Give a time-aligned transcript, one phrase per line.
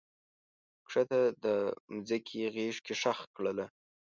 [0.85, 1.45] کښته د
[1.93, 3.65] مځکې غیږ کې ښخ کړله